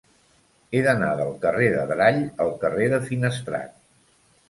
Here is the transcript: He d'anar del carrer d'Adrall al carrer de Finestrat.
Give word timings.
He 0.77 0.81
d'anar 0.87 1.09
del 1.19 1.29
carrer 1.45 1.69
d'Adrall 1.75 2.19
al 2.47 2.53
carrer 2.67 2.91
de 2.97 3.05
Finestrat. 3.09 3.81